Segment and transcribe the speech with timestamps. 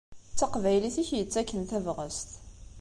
[0.31, 2.29] D taqbaylit i k-yettaken tabɣest.